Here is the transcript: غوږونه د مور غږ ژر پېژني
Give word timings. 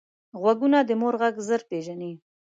غوږونه 0.41 0.79
د 0.83 0.91
مور 1.01 1.15
غږ 1.21 1.35
ژر 1.47 1.61
پېژني 1.69 2.11